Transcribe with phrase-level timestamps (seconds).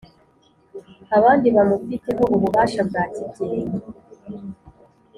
[1.17, 3.77] abandi bamufiteho ububasha bwa kibyeyi